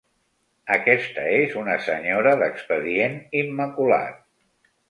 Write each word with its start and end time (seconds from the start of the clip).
Aquesta 0.75 1.25
és 1.33 1.53
una 1.61 1.77
senyora 1.89 2.33
d'expedient 2.41 3.17
immaculat. 3.43 4.21